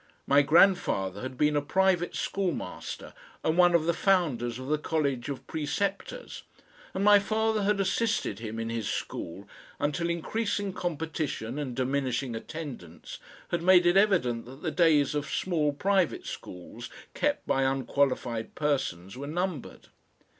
My 0.25 0.41
grandfather 0.41 1.21
had 1.21 1.37
been 1.37 1.55
a 1.55 1.61
private 1.61 2.15
schoolmaster 2.15 3.13
and 3.43 3.55
one 3.55 3.75
of 3.75 3.85
the 3.85 3.93
founders 3.93 4.57
of 4.57 4.65
the 4.67 4.79
College 4.79 5.29
of 5.29 5.45
Preceptors, 5.45 6.41
and 6.95 7.03
my 7.03 7.19
father 7.19 7.61
had 7.65 7.79
assisted 7.79 8.39
him 8.39 8.59
in 8.59 8.71
his 8.71 8.89
school 8.89 9.47
until 9.77 10.09
increasing 10.09 10.73
competition 10.73 11.59
and 11.59 11.75
diminishing 11.75 12.35
attendance 12.35 13.19
had 13.49 13.61
made 13.61 13.85
it 13.85 13.95
evident 13.95 14.45
that 14.47 14.63
the 14.63 14.71
days 14.71 15.13
of 15.13 15.27
small 15.29 15.71
private 15.71 16.25
schools 16.25 16.89
kept 17.13 17.45
by 17.45 17.61
unqualified 17.61 18.55
persons 18.55 19.15
were 19.15 19.27
numbered. 19.27 19.89